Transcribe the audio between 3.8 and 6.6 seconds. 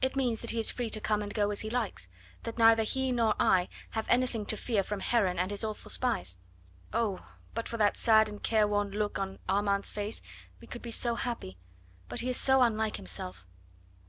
have anything to fear from Heron and his awful spies.